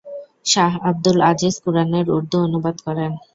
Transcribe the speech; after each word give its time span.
শাহ 0.45 0.71
আবদুল 0.89 1.17
আজিজ 1.29 1.55
কুরআনের 1.63 2.05
উর্দু 2.15 2.37
অনুবাদ 2.47 2.75
করেন। 2.85 3.11